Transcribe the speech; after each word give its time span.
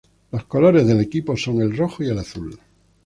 Los 0.31 0.45
colores 0.45 0.87
del 0.87 0.99
equipo 0.99 1.37
son 1.37 1.61
el 1.61 1.77
rojo 1.77 2.03
y 2.03 2.09
el 2.09 2.17
azul. 2.17 2.59